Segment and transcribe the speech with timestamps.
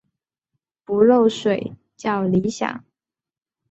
[0.83, 2.83] 不漏水较理想。